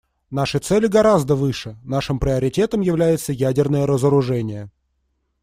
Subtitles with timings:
[0.31, 4.71] Наши цели гораздо выше, нашим приоритетом является ядерное разоружение.